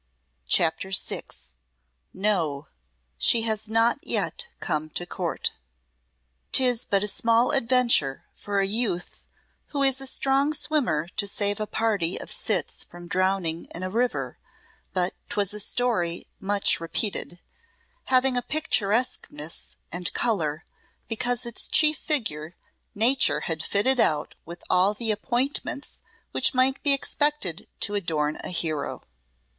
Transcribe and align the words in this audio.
CHAPTER 0.47 0.89
VI 0.89 1.21
"No; 2.11 2.65
She 3.19 3.43
has 3.43 3.69
not 3.69 3.99
yet 4.01 4.47
Come 4.59 4.89
to 4.89 5.05
Court" 5.05 5.51
'Tis 6.51 6.85
but 6.85 7.03
a 7.03 7.07
small 7.07 7.51
adventure 7.51 8.25
for 8.35 8.59
a 8.59 8.65
youth 8.65 9.25
who 9.67 9.83
is 9.83 10.01
a 10.01 10.07
strong 10.07 10.55
swimmer 10.55 11.07
to 11.17 11.27
save 11.27 11.59
a 11.59 11.67
party 11.67 12.19
of 12.19 12.31
cits 12.31 12.83
from 12.83 13.07
drowning 13.07 13.65
in 13.75 13.83
a 13.83 13.91
river, 13.91 14.39
but 14.91 15.13
'twas 15.29 15.53
a 15.53 15.59
story 15.59 16.25
much 16.39 16.79
repeated, 16.79 17.39
having 18.05 18.35
a 18.35 18.41
picturesqueness 18.41 19.75
and 19.91 20.13
colour 20.15 20.65
because 21.07 21.45
its 21.45 21.67
chief 21.67 21.99
figure 21.99 22.55
Nature 22.95 23.41
had 23.41 23.61
fitted 23.61 23.99
out 23.99 24.33
with 24.45 24.63
all 24.67 24.95
the 24.95 25.11
appointments 25.11 25.99
which 26.31 26.55
might 26.55 26.81
be 26.81 26.91
expected 26.91 27.69
to 27.81 27.93
adorn 27.93 28.37
a 28.37 28.49
hero. 28.49 29.03